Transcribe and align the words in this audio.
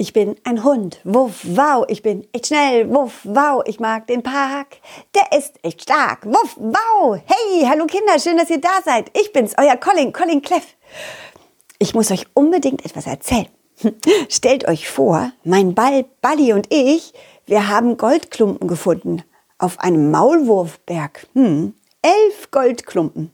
Ich 0.00 0.12
bin 0.12 0.36
ein 0.44 0.62
Hund, 0.62 1.00
wuff, 1.02 1.40
wow, 1.42 1.84
ich 1.88 2.02
bin 2.02 2.24
echt 2.32 2.46
schnell, 2.46 2.88
wuff, 2.88 3.22
wow, 3.24 3.64
ich 3.66 3.80
mag 3.80 4.06
den 4.06 4.22
Park, 4.22 4.76
der 5.12 5.36
ist 5.36 5.54
echt 5.64 5.82
stark, 5.82 6.24
wuff, 6.24 6.56
wow. 6.56 7.18
Hey, 7.26 7.66
hallo 7.66 7.84
Kinder, 7.86 8.16
schön, 8.20 8.36
dass 8.36 8.48
ihr 8.48 8.60
da 8.60 8.80
seid. 8.84 9.10
Ich 9.18 9.32
bin's, 9.32 9.56
euer 9.58 9.76
Colin, 9.76 10.12
Colin 10.12 10.40
Cleff. 10.40 10.76
Ich 11.80 11.96
muss 11.96 12.12
euch 12.12 12.28
unbedingt 12.32 12.84
etwas 12.84 13.08
erzählen. 13.08 13.48
Stellt 14.28 14.68
euch 14.68 14.88
vor, 14.88 15.32
mein 15.42 15.74
Ball, 15.74 16.04
Balli 16.20 16.52
und 16.52 16.72
ich, 16.72 17.12
wir 17.46 17.66
haben 17.66 17.96
Goldklumpen 17.96 18.68
gefunden 18.68 19.24
auf 19.58 19.80
einem 19.80 20.12
Maulwurfberg. 20.12 21.26
Hm, 21.34 21.74
elf 22.02 22.52
Goldklumpen. 22.52 23.32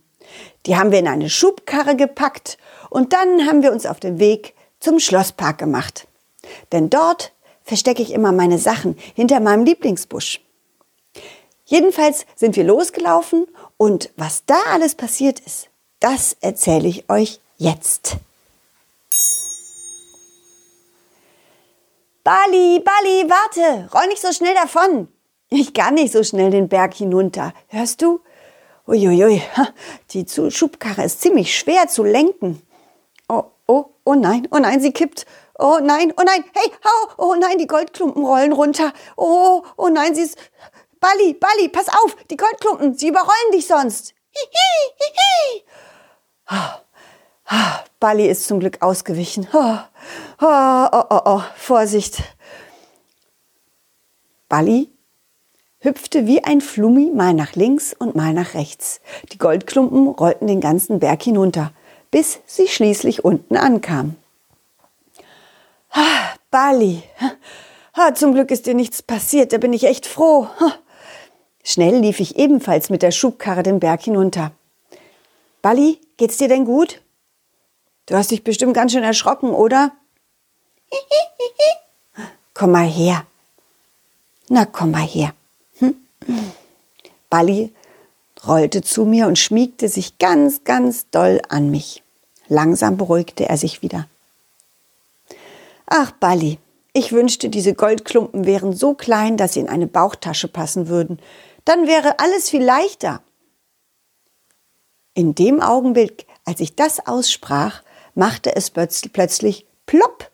Die 0.65 0.79
haben 0.79 0.93
wir 0.93 1.01
in 1.01 1.09
eine 1.09 1.29
Schubkarre 1.29 1.95
gepackt 1.95 2.57
und 2.89 3.13
dann 3.13 3.47
haben 3.47 3.63
wir 3.63 3.71
uns 3.71 3.85
auf 3.85 4.01
den 4.01 4.19
Weg 4.19 4.55
zum 4.81 4.99
Schlosspark 4.99 5.59
gemacht. 5.59 6.09
Denn 6.73 6.91
dort 6.91 7.33
verstecke 7.63 8.03
ich 8.03 8.13
immer 8.13 8.33
meine 8.33 8.59
Sachen 8.59 8.97
hinter 9.15 9.41
meinem 9.41 9.65
Lieblingsbusch. 9.65 10.41
Jedenfalls 11.65 12.27
sind 12.37 12.57
wir 12.57 12.65
losgelaufen 12.65 13.47
und 13.77 14.11
was 14.17 14.45
da 14.45 14.59
alles 14.73 14.95
passiert 14.95 15.41
ist, 15.41 15.71
das 16.01 16.37
erzähle 16.41 16.89
ich 16.89 17.09
euch 17.09 17.41
jetzt. 17.57 18.17
Bali, 22.23 22.81
Bali, 22.81 23.29
warte, 23.29 23.89
roll 23.95 24.07
nicht 24.09 24.21
so 24.21 24.33
schnell 24.33 24.55
davon. 24.55 25.09
Ich 25.51 25.73
kann 25.75 25.95
nicht 25.95 26.13
so 26.13 26.23
schnell 26.23 26.51
den 26.51 26.69
Berg 26.69 26.95
hinunter. 26.95 27.53
Hörst 27.69 28.03
du? 28.03 28.21
Uiuiui, 28.87 29.43
die 30.11 30.27
Schubkarre 30.51 31.05
ist 31.05 31.23
ziemlich 31.23 31.57
schwer 31.57 31.89
zu 31.89 32.03
lenken. 32.03 32.61
Oh, 33.29 33.45
oh, 33.67 33.87
oh 34.05 34.15
nein, 34.15 34.49
oh 34.51 34.59
nein, 34.59 34.81
sie 34.81 34.93
kippt. 34.93 35.27
Oh 35.59 35.79
nein, 35.81 36.13
oh 36.17 36.23
nein, 36.25 36.45
hey, 36.53 36.73
hau, 36.85 37.15
oh 37.19 37.35
nein, 37.37 37.59
die 37.59 37.67
Goldklumpen 37.67 38.25
rollen 38.25 38.53
runter. 38.53 38.93
Oh, 39.17 39.63
oh 39.77 39.89
nein, 39.89 40.15
sie 40.15 40.23
ist. 40.23 40.37
Balli, 40.99 41.35
Balli, 41.35 41.69
pass 41.69 41.89
auf, 41.89 42.17
die 42.31 42.37
Goldklumpen, 42.37 42.95
sie 42.95 43.09
überrollen 43.09 43.53
dich 43.53 43.67
sonst. 43.67 44.15
Hihi, 44.31 44.95
hihi. 44.97 45.63
Oh, 46.51 47.53
oh, 47.53 47.85
Balli 48.01 48.27
ist 48.27 48.47
zum 48.47 48.59
Glück 48.59 48.83
ausgewichen. 48.83 49.47
Oh, 49.53 49.79
oh, 50.41 50.89
oh, 50.93 51.05
oh, 51.11 51.21
oh, 51.25 51.43
Vorsicht. 51.57 52.23
Balli 54.49 54.91
hüpfte 55.79 56.27
wie 56.27 56.43
ein 56.43 56.61
Flummi 56.63 57.13
mal 57.15 57.35
nach 57.35 57.55
links 57.55 57.95
und 57.97 58.17
mal 58.17 58.33
nach 58.33 58.55
rechts. 58.55 59.01
Die 59.33 59.39
Goldklumpen 59.39 60.09
rollten 60.09 60.47
den 60.47 60.61
ganzen 60.61 60.99
Berg 60.99 61.23
hinunter, 61.23 61.73
bis 62.11 62.41
sie 62.47 62.67
schließlich 62.67 63.25
unten 63.25 63.57
ankamen. 63.57 64.17
Ah, 65.95 66.35
Bali, 66.51 67.03
zum 68.15 68.35
Glück 68.35 68.51
ist 68.51 68.67
dir 68.67 68.75
nichts 68.75 69.01
passiert, 69.01 69.53
da 69.53 69.59
bin 69.59 69.73
ich 69.73 69.85
echt 69.85 70.07
froh. 70.07 70.49
Schnell 71.63 72.01
lief 72.01 72.21
ich 72.21 72.37
ebenfalls 72.37 72.91
mit 72.91 73.03
der 73.03 73.13
Schubkarre 73.13 73.63
den 73.63 73.81
Berg 73.81 74.03
hinunter. 74.03 74.51
Bali, 75.63 76.01
geht's 76.17 76.37
dir 76.37 76.49
denn 76.49 76.65
gut? 76.65 77.01
Du 78.07 78.17
hast 78.17 78.33
dich 78.33 78.45
bestimmt 78.45 78.75
ganz 78.75 78.93
schön 78.93 79.05
erschrocken, 79.05 79.51
oder? 79.51 79.93
komm 82.53 82.73
mal 82.73 82.87
her. 82.87 83.25
Na, 84.49 84.67
komm 84.67 84.91
mal 84.91 85.07
her. 85.07 85.33
Hm? 85.79 85.95
Bali 87.31 87.73
rollte 88.47 88.83
zu 88.83 89.05
mir 89.05 89.27
und 89.27 89.39
schmiegte 89.39 89.89
sich 89.89 90.19
ganz, 90.19 90.65
ganz 90.65 91.09
doll 91.11 91.41
an 91.49 91.71
mich. 91.71 92.03
Langsam 92.49 92.97
beruhigte 92.97 93.49
er 93.49 93.57
sich 93.57 93.81
wieder. 93.81 94.07
Ach, 95.87 96.13
Balli, 96.13 96.59
ich 96.93 97.13
wünschte, 97.13 97.49
diese 97.49 97.75
Goldklumpen 97.75 98.47
wären 98.47 98.73
so 98.73 98.95
klein, 98.95 99.37
dass 99.37 99.55
sie 99.55 99.61
in 99.61 99.69
eine 99.69 99.87
Bauchtasche 99.87 100.49
passen 100.49 100.89
würden. 100.89 101.19
Dann 101.65 101.87
wäre 101.87 102.19
alles 102.19 102.51
viel 102.51 102.63
leichter. 102.63 103.23
In 105.15 105.35
dem 105.35 105.61
Augenblick, 105.61 106.27
als 106.45 106.61
ich 106.61 106.77
das 106.77 107.07
aussprach, 107.07 107.83
machte 108.15 108.55
es 108.55 108.71
plötzlich 108.71 109.67
plopp 109.87 110.31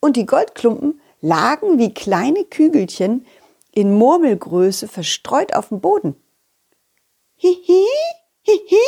und 0.00 0.16
die 0.16 0.26
Goldklumpen 0.26 1.00
lagen 1.20 1.78
wie 1.78 1.92
kleine 1.92 2.44
Kügelchen 2.44 3.26
in 3.72 3.94
Murmelgröße 3.96 4.88
verstreut 4.88 5.54
auf 5.54 5.68
dem 5.68 5.80
Boden. 5.80 6.16
Hihi, 7.36 7.86
hihi. 8.42 8.78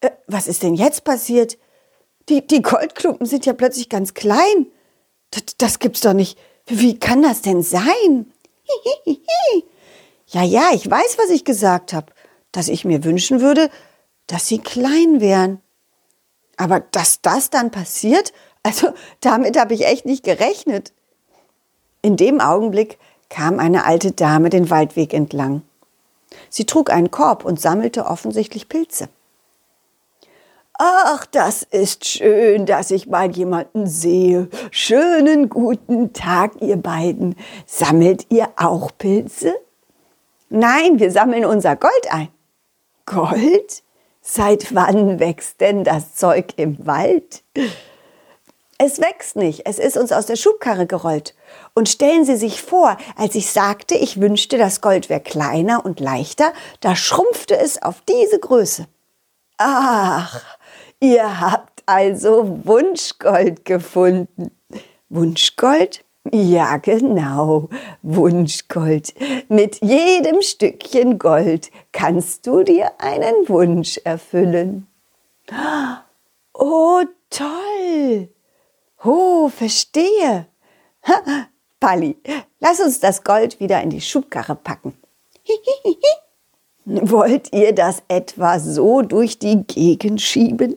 Äh, 0.00 0.10
was 0.26 0.46
ist 0.46 0.62
denn 0.62 0.74
jetzt 0.74 1.04
passiert? 1.04 1.58
Die, 2.28 2.46
die 2.46 2.62
Goldklumpen 2.62 3.26
sind 3.26 3.46
ja 3.46 3.52
plötzlich 3.52 3.88
ganz 3.88 4.14
klein. 4.14 4.66
Das, 5.30 5.42
das 5.58 5.78
gibt's 5.78 6.00
doch 6.00 6.12
nicht. 6.12 6.38
Wie 6.66 6.98
kann 6.98 7.22
das 7.22 7.42
denn 7.42 7.62
sein? 7.62 8.32
Ja, 10.32 10.44
ja, 10.44 10.70
ich 10.72 10.88
weiß, 10.88 11.18
was 11.18 11.30
ich 11.30 11.44
gesagt 11.44 11.92
habe. 11.92 12.12
Dass 12.52 12.68
ich 12.68 12.84
mir 12.84 13.02
wünschen 13.02 13.40
würde, 13.40 13.68
dass 14.28 14.46
sie 14.46 14.58
klein 14.58 15.20
wären. 15.20 15.60
Aber 16.56 16.78
dass 16.78 17.20
das 17.20 17.50
dann 17.50 17.72
passiert, 17.72 18.32
also 18.62 18.92
damit 19.20 19.58
habe 19.58 19.74
ich 19.74 19.86
echt 19.86 20.06
nicht 20.06 20.22
gerechnet. 20.22 20.92
In 22.02 22.16
dem 22.16 22.40
Augenblick 22.40 22.98
kam 23.28 23.58
eine 23.58 23.84
alte 23.84 24.12
Dame 24.12 24.50
den 24.50 24.70
Waldweg 24.70 25.14
entlang. 25.14 25.62
Sie 26.48 26.64
trug 26.64 26.90
einen 26.90 27.10
Korb 27.10 27.44
und 27.44 27.60
sammelte 27.60 28.06
offensichtlich 28.06 28.68
Pilze. 28.68 29.08
Ach, 30.82 31.26
das 31.26 31.62
ist 31.62 32.06
schön, 32.06 32.64
dass 32.64 32.90
ich 32.90 33.06
mal 33.06 33.30
jemanden 33.30 33.86
sehe. 33.86 34.48
Schönen 34.70 35.50
guten 35.50 36.14
Tag, 36.14 36.52
ihr 36.62 36.78
beiden. 36.78 37.36
Sammelt 37.66 38.24
ihr 38.30 38.48
auch 38.56 38.90
Pilze? 38.96 39.54
Nein, 40.48 40.98
wir 40.98 41.10
sammeln 41.10 41.44
unser 41.44 41.76
Gold 41.76 42.10
ein. 42.10 42.28
Gold? 43.04 43.82
Seit 44.22 44.74
wann 44.74 45.20
wächst 45.20 45.60
denn 45.60 45.84
das 45.84 46.14
Zeug 46.14 46.54
im 46.56 46.78
Wald? 46.86 47.42
Es 48.78 49.02
wächst 49.02 49.36
nicht, 49.36 49.66
es 49.66 49.78
ist 49.78 49.98
uns 49.98 50.12
aus 50.12 50.24
der 50.24 50.36
Schubkarre 50.36 50.86
gerollt. 50.86 51.34
Und 51.74 51.90
stellen 51.90 52.24
Sie 52.24 52.36
sich 52.36 52.62
vor, 52.62 52.96
als 53.16 53.34
ich 53.34 53.50
sagte, 53.50 53.96
ich 53.96 54.18
wünschte, 54.18 54.56
das 54.56 54.80
Gold 54.80 55.10
wäre 55.10 55.20
kleiner 55.20 55.84
und 55.84 56.00
leichter, 56.00 56.54
da 56.80 56.96
schrumpfte 56.96 57.58
es 57.58 57.82
auf 57.82 58.00
diese 58.08 58.38
Größe. 58.38 58.86
Ach, 59.62 60.40
Ihr 61.00 61.40
habt 61.40 61.82
also 61.86 62.60
Wunschgold 62.64 63.64
gefunden. 63.64 64.50
Wunschgold? 65.08 66.04
Ja, 66.30 66.76
genau, 66.76 67.70
Wunschgold. 68.02 69.14
Mit 69.48 69.82
jedem 69.82 70.42
Stückchen 70.42 71.18
Gold 71.18 71.70
kannst 71.92 72.46
du 72.46 72.62
dir 72.62 72.92
einen 72.98 73.48
Wunsch 73.48 73.98
erfüllen. 74.04 74.86
Oh, 76.52 77.02
toll. 77.30 78.28
Oh, 79.02 79.48
verstehe. 79.48 80.46
Ha, 81.08 81.46
Palli, 81.80 82.18
lass 82.58 82.78
uns 82.80 83.00
das 83.00 83.24
Gold 83.24 83.58
wieder 83.58 83.80
in 83.82 83.88
die 83.88 84.02
Schubkarre 84.02 84.54
packen. 84.54 84.92
Wollt 86.84 87.52
ihr 87.54 87.74
das 87.74 88.02
etwa 88.08 88.58
so 88.58 89.00
durch 89.00 89.38
die 89.38 89.64
Gegend 89.64 90.20
schieben? 90.20 90.76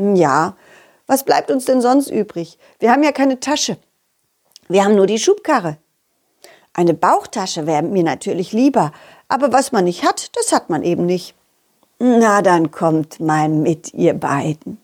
Ja, 0.00 0.56
was 1.06 1.24
bleibt 1.24 1.50
uns 1.50 1.64
denn 1.64 1.80
sonst 1.80 2.10
übrig? 2.10 2.58
Wir 2.78 2.90
haben 2.90 3.02
ja 3.02 3.12
keine 3.12 3.40
Tasche. 3.40 3.76
Wir 4.68 4.84
haben 4.84 4.94
nur 4.94 5.06
die 5.06 5.18
Schubkarre. 5.18 5.76
Eine 6.72 6.94
Bauchtasche 6.94 7.66
wäre 7.66 7.82
mir 7.82 8.04
natürlich 8.04 8.52
lieber, 8.52 8.92
aber 9.28 9.52
was 9.52 9.72
man 9.72 9.84
nicht 9.84 10.04
hat, 10.04 10.30
das 10.36 10.52
hat 10.52 10.70
man 10.70 10.82
eben 10.82 11.06
nicht. 11.06 11.34
Na, 11.98 12.40
dann 12.40 12.70
kommt 12.70 13.20
mal 13.20 13.48
mit, 13.48 13.92
ihr 13.92 14.14
beiden. 14.14 14.80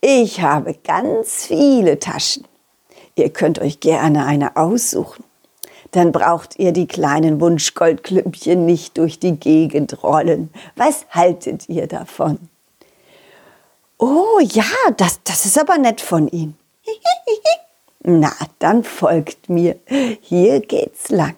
Ich 0.00 0.42
habe 0.42 0.74
ganz 0.84 1.46
viele 1.46 1.98
Taschen. 1.98 2.44
Ihr 3.16 3.30
könnt 3.30 3.58
euch 3.58 3.80
gerne 3.80 4.26
eine 4.26 4.56
aussuchen. 4.56 5.24
Dann 5.90 6.12
braucht 6.12 6.58
ihr 6.58 6.72
die 6.72 6.86
kleinen 6.86 7.40
Wunschgoldklümpchen 7.40 8.64
nicht 8.64 8.96
durch 8.96 9.18
die 9.18 9.38
Gegend 9.38 10.02
rollen. 10.02 10.50
Was 10.76 11.06
haltet 11.10 11.68
ihr 11.68 11.86
davon? 11.86 12.38
Oh 14.04 14.40
ja, 14.40 14.64
das, 14.96 15.20
das 15.22 15.46
ist 15.46 15.56
aber 15.56 15.78
nett 15.78 16.00
von 16.00 16.26
Ihnen. 16.26 16.58
Na, 18.00 18.32
dann 18.58 18.82
folgt 18.82 19.48
mir. 19.48 19.78
Hier 20.20 20.58
geht's 20.58 21.08
lang. 21.10 21.36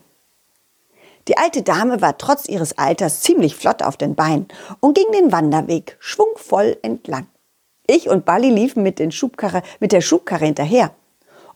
Die 1.28 1.36
alte 1.36 1.60
Dame 1.60 2.00
war 2.00 2.16
trotz 2.16 2.48
ihres 2.48 2.78
Alters 2.78 3.20
ziemlich 3.20 3.54
flott 3.54 3.82
auf 3.82 3.98
den 3.98 4.14
Beinen 4.14 4.48
und 4.80 4.96
ging 4.96 5.12
den 5.12 5.30
Wanderweg 5.30 5.98
schwungvoll 6.00 6.78
entlang. 6.80 7.26
Ich 7.86 8.08
und 8.08 8.24
Bali 8.24 8.48
liefen 8.48 8.82
mit, 8.82 8.98
mit 8.98 9.92
der 9.92 10.00
Schubkarre 10.00 10.46
hinterher 10.46 10.90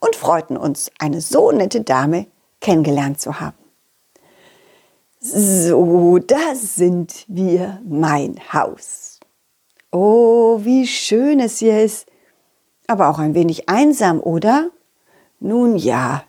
und 0.00 0.14
freuten 0.14 0.58
uns, 0.58 0.90
eine 0.98 1.22
so 1.22 1.52
nette 1.52 1.80
Dame 1.80 2.26
kennengelernt 2.60 3.18
zu 3.18 3.40
haben. 3.40 3.56
So, 5.20 6.18
da 6.18 6.54
sind 6.54 7.24
wir, 7.28 7.80
mein 7.88 8.38
Haus. 8.52 9.17
Oh, 9.90 10.60
wie 10.62 10.86
schön 10.86 11.40
es 11.40 11.58
hier 11.58 11.82
ist. 11.82 12.06
Aber 12.86 13.08
auch 13.08 13.18
ein 13.18 13.34
wenig 13.34 13.68
einsam, 13.68 14.20
oder? 14.20 14.70
Nun 15.40 15.76
ja, 15.76 16.24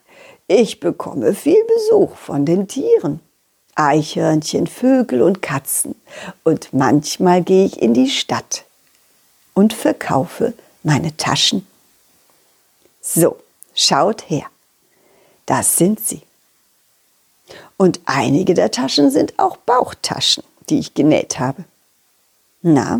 ich 0.47 0.79
bekomme 0.79 1.33
viel 1.33 1.63
Besuch 1.65 2.15
von 2.15 2.45
den 2.45 2.67
Tieren. 2.67 3.19
Eichhörnchen, 3.75 4.67
Vögel 4.67 5.21
und 5.21 5.41
Katzen. 5.41 5.95
Und 6.43 6.73
manchmal 6.73 7.43
gehe 7.43 7.65
ich 7.65 7.81
in 7.81 7.93
die 7.93 8.09
Stadt 8.09 8.65
und 9.53 9.73
verkaufe 9.73 10.53
meine 10.83 11.15
Taschen. 11.15 11.65
So, 13.01 13.37
schaut 13.73 14.29
her. 14.29 14.45
Das 15.45 15.77
sind 15.77 15.99
sie. 16.05 16.21
Und 17.77 18.01
einige 18.05 18.53
der 18.53 18.71
Taschen 18.71 19.09
sind 19.11 19.39
auch 19.39 19.57
Bauchtaschen, 19.57 20.43
die 20.69 20.79
ich 20.79 20.93
genäht 20.93 21.39
habe. 21.39 21.63
Na, 22.61 22.99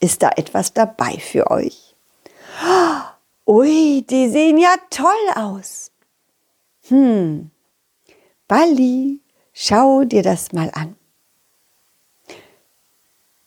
ist 0.00 0.22
da 0.22 0.30
etwas 0.36 0.72
dabei 0.72 1.18
für 1.18 1.50
euch? 1.50 1.94
Ui, 3.46 4.04
die 4.08 4.28
sehen 4.28 4.58
ja 4.58 4.74
toll 4.90 5.06
aus. 5.34 5.92
Hm, 6.88 7.50
Balli, 8.48 9.20
schau 9.52 10.04
dir 10.04 10.22
das 10.22 10.52
mal 10.52 10.70
an. 10.74 10.96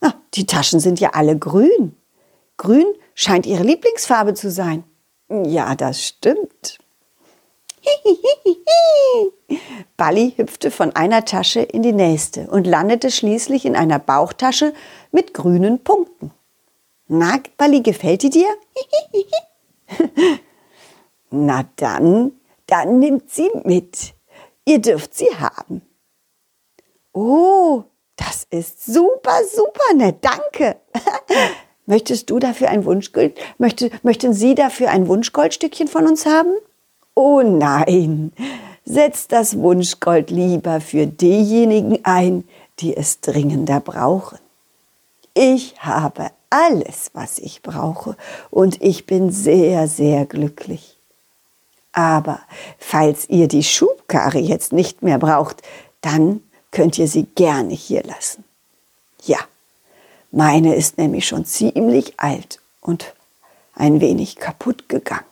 Ah, 0.00 0.14
die 0.34 0.46
Taschen 0.46 0.80
sind 0.80 1.00
ja 1.00 1.10
alle 1.10 1.38
grün. 1.38 1.96
Grün 2.56 2.86
scheint 3.14 3.46
ihre 3.46 3.62
Lieblingsfarbe 3.62 4.34
zu 4.34 4.50
sein. 4.50 4.84
Ja, 5.28 5.74
das 5.74 6.02
stimmt. 6.02 6.78
Balli 9.96 10.34
hüpfte 10.36 10.70
von 10.70 10.94
einer 10.94 11.24
Tasche 11.24 11.60
in 11.60 11.82
die 11.82 11.92
nächste 11.92 12.48
und 12.48 12.66
landete 12.66 13.10
schließlich 13.10 13.64
in 13.64 13.76
einer 13.76 13.98
Bauchtasche 13.98 14.74
mit 15.12 15.32
grünen 15.34 15.82
Punkten. 15.82 16.30
Na, 17.12 17.40
Balli, 17.56 17.80
gefällt 17.80 18.22
die 18.22 18.30
dir? 18.30 18.48
Na 21.30 21.64
dann, 21.74 22.30
dann 22.66 23.00
nimmt 23.00 23.28
sie 23.28 23.50
mit. 23.64 24.14
Ihr 24.64 24.78
dürft 24.78 25.14
sie 25.14 25.26
haben. 25.36 25.82
Oh, 27.12 27.82
das 28.14 28.46
ist 28.50 28.86
super, 28.86 29.40
super 29.52 29.94
nett. 29.96 30.18
Danke. 30.20 30.76
Möchtest 31.86 32.30
du 32.30 32.38
dafür 32.38 32.68
ein 32.68 32.84
Wunschgold? 32.84 33.36
Möchte, 33.58 33.90
möchten 34.04 34.32
Sie 34.32 34.54
dafür 34.54 34.90
ein 34.90 35.08
Wunschgoldstückchen 35.08 35.88
von 35.88 36.06
uns 36.06 36.26
haben? 36.26 36.52
Oh 37.16 37.42
nein, 37.42 38.32
setzt 38.84 39.32
das 39.32 39.58
Wunschgold 39.58 40.30
lieber 40.30 40.80
für 40.80 41.08
diejenigen 41.08 42.04
ein, 42.04 42.44
die 42.78 42.96
es 42.96 43.20
dringender 43.20 43.80
brauchen. 43.80 44.38
Ich 45.34 45.74
habe 45.80 46.30
alles, 46.50 47.10
was 47.14 47.38
ich 47.38 47.62
brauche 47.62 48.16
und 48.50 48.82
ich 48.82 49.06
bin 49.06 49.30
sehr, 49.30 49.88
sehr 49.88 50.26
glücklich. 50.26 50.98
Aber 51.92 52.40
falls 52.78 53.28
ihr 53.28 53.48
die 53.48 53.64
Schubkarre 53.64 54.38
jetzt 54.38 54.72
nicht 54.72 55.02
mehr 55.02 55.18
braucht, 55.18 55.62
dann 56.00 56.42
könnt 56.70 56.98
ihr 56.98 57.08
sie 57.08 57.24
gerne 57.34 57.74
hier 57.74 58.02
lassen. 58.02 58.44
Ja, 59.24 59.38
meine 60.30 60.76
ist 60.76 60.98
nämlich 60.98 61.26
schon 61.26 61.44
ziemlich 61.44 62.18
alt 62.18 62.60
und 62.80 63.14
ein 63.74 64.00
wenig 64.00 64.36
kaputt 64.36 64.88
gegangen. 64.88 65.24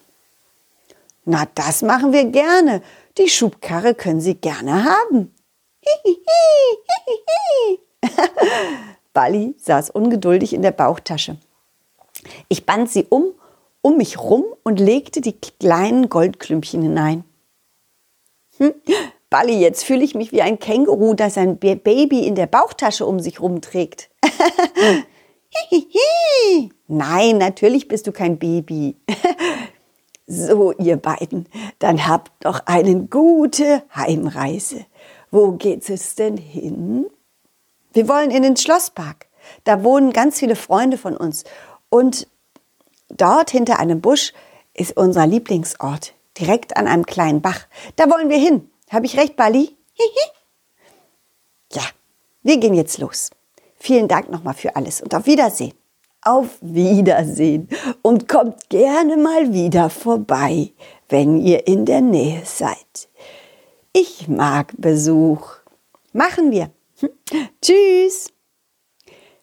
Na, 1.25 1.47
das 1.55 1.83
machen 1.83 2.13
wir 2.13 2.25
gerne. 2.25 2.83
Die 3.19 3.29
Schubkarre 3.29 3.95
können 3.95 4.21
Sie 4.21 4.35
gerne 4.35 4.85
haben. 4.85 5.35
Balli 9.13 9.55
saß 9.59 9.91
ungeduldig 9.91 10.53
in 10.53 10.63
der 10.63 10.73
Bauchtasche. 10.73 11.37
Ich 12.49 12.67
band 12.67 12.91
sie 12.91 13.07
um, 13.09 13.33
um 13.81 13.97
mich 13.97 14.19
rum 14.19 14.45
und 14.65 14.81
legte 14.81 15.21
die 15.21 15.39
kleinen 15.39 16.09
Goldklümpchen 16.09 16.83
hinein. 16.83 17.25
Hm? 18.59 18.75
Balli, 19.31 19.59
jetzt 19.59 19.85
fühle 19.85 20.05
ich 20.05 20.15
mich 20.15 20.33
wie 20.33 20.43
ein 20.43 20.59
Känguru, 20.59 21.15
das 21.15 21.37
ein 21.37 21.59
Baby 21.59 22.27
in 22.27 22.35
der 22.35 22.47
Bauchtasche 22.47 23.05
um 23.05 23.21
sich 23.21 23.41
rumträgt. 23.41 24.11
Nein, 26.87 27.39
natürlich 27.39 27.89
bist 27.89 28.07
du 28.07 28.13
kein 28.13 28.39
Baby. 28.39 28.97
so, 30.27 30.73
ihr 30.73 30.97
beiden, 30.97 31.47
dann 31.79 32.07
habt 32.07 32.45
noch 32.45 32.61
eine 32.67 33.05
gute 33.05 33.83
Heimreise. 33.95 34.87
Wo 35.31 35.53
geht 35.53 35.89
es 35.91 36.15
denn 36.15 36.39
hin? 36.39 37.07
Wir 37.93 38.09
wollen 38.09 38.31
in 38.31 38.43
den 38.43 38.57
Schlosspark. 38.57 39.27
Da 39.65 39.83
wohnen 39.83 40.13
ganz 40.13 40.39
viele 40.39 40.57
Freunde 40.57 40.99
von 40.99 41.17
uns. 41.17 41.45
Und 41.91 42.27
dort 43.09 43.51
hinter 43.51 43.79
einem 43.79 44.01
Busch 44.01 44.33
ist 44.75 44.97
unser 44.97 45.27
Lieblingsort, 45.27 46.15
direkt 46.39 46.77
an 46.77 46.87
einem 46.87 47.07
kleinen 47.07 47.41
Bach. 47.41 47.67
Da 47.97 48.11
wollen 48.11 48.29
wir 48.29 48.39
hin. 48.39 48.71
Habe 48.91 49.07
ich 49.07 49.17
recht, 49.17 49.37
Bali? 49.37 49.77
ja, 51.73 51.83
wir 52.43 52.59
gehen 52.59 52.75
jetzt 52.75 52.99
los. 52.99 53.31
Vielen 53.77 54.09
Dank 54.09 54.31
nochmal 54.31 54.55
für 54.55 54.77
alles 54.77 55.01
und 55.01 55.15
auf 55.15 55.27
Wiedersehen. 55.27 55.75
Auf 56.23 56.59
Wiedersehen 56.61 57.69
und 58.03 58.29
kommt 58.29 58.69
gerne 58.71 59.17
mal 59.17 59.53
wieder 59.53 59.89
vorbei, 59.89 60.73
wenn 61.09 61.41
ihr 61.41 61.67
in 61.67 61.85
der 61.85 62.01
Nähe 62.01 62.43
seid. 62.45 63.09
Ich 63.93 64.29
mag 64.29 64.73
Besuch. 64.77 65.53
Machen 66.13 66.51
wir. 66.51 66.71
Tschüss. 67.63 68.33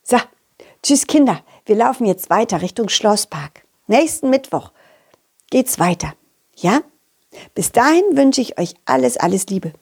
So, 0.04 0.18
tschüss 0.84 1.08
Kinder. 1.08 1.42
Wir 1.66 1.76
laufen 1.76 2.06
jetzt 2.06 2.30
weiter 2.30 2.62
Richtung 2.62 2.90
Schlosspark. 2.90 3.64
Nächsten 3.88 4.30
Mittwoch 4.30 4.72
geht's 5.50 5.80
weiter. 5.80 6.14
Ja? 6.56 6.82
Bis 7.54 7.72
dahin 7.72 8.04
wünsche 8.12 8.42
ich 8.42 8.60
euch 8.60 8.76
alles, 8.86 9.16
alles 9.18 9.48
Liebe. 9.48 9.74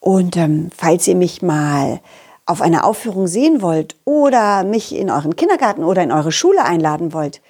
Und 0.00 0.36
ähm, 0.36 0.70
falls 0.76 1.06
ihr 1.06 1.14
mich 1.14 1.40
mal 1.42 2.00
auf 2.46 2.60
einer 2.60 2.84
Aufführung 2.84 3.28
sehen 3.28 3.62
wollt 3.62 3.94
oder 4.04 4.64
mich 4.64 4.92
in 4.94 5.10
euren 5.10 5.36
Kindergarten 5.36 5.84
oder 5.84 6.02
in 6.02 6.10
eure 6.10 6.32
Schule 6.32 6.64
einladen 6.64 7.12
wollt, 7.12 7.40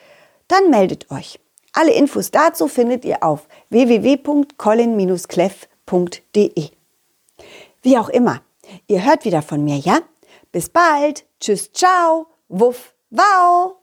dann 0.49 0.69
meldet 0.71 1.11
euch. 1.11 1.41
Alle 1.73 1.93
Infos 1.93 2.31
dazu 2.31 2.69
findet 2.69 3.05
ihr 3.05 3.23
auf 3.23 3.49
www.colin-cleff.de. 3.71 6.71
Wie 7.83 7.97
auch 7.97 8.11
immer, 8.11 8.43
ihr 8.87 9.05
hört 9.05 9.25
wieder 9.25 9.43
von 9.43 9.65
mir, 9.65 9.77
ja? 9.77 10.01
Bis 10.53 10.69
bald. 10.69 11.25
Tschüss, 11.41 11.73
ciao. 11.73 12.27
Wuff, 12.49 12.95
wow. 13.11 13.77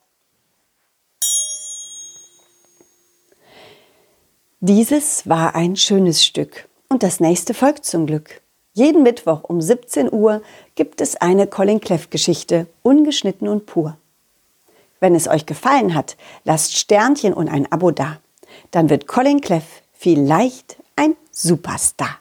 Dieses 4.60 5.30
war 5.30 5.56
ein 5.56 5.76
schönes 5.76 6.26
Stück 6.26 6.68
und 6.90 7.04
das 7.04 7.20
nächste 7.20 7.54
folgt 7.54 7.86
zum 7.86 8.08
Glück. 8.08 8.42
Jeden 8.74 9.04
Mittwoch 9.04 9.44
um 9.44 9.62
17 9.62 10.12
Uhr 10.12 10.42
gibt 10.76 11.00
es 11.00 11.16
eine 11.16 11.48
Colin 11.48 11.80
Cleff 11.80 12.10
Geschichte, 12.10 12.68
ungeschnitten 12.84 13.48
und 13.48 13.66
pur. 13.66 13.98
Wenn 15.00 15.16
es 15.16 15.28
euch 15.28 15.46
gefallen 15.46 15.94
hat, 15.96 16.18
lasst 16.44 16.76
Sternchen 16.76 17.34
und 17.34 17.50
ein 17.50 17.72
Abo 17.72 17.92
da. 17.92 18.20
Dann 18.72 18.90
wird 18.90 19.08
Colin 19.08 19.42
Cleff 19.42 19.84
vielleicht 19.94 20.78
ein 20.96 21.16
Superstar. 21.32 22.20